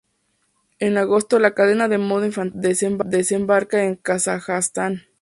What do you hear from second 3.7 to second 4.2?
en